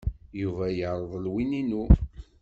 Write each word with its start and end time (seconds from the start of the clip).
Yuba 0.41 0.65
yerḍel 0.77 1.25
win-inu. 1.33 1.83